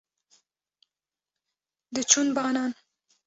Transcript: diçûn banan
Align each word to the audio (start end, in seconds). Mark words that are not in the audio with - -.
diçûn 1.93 2.27
banan 2.35 2.71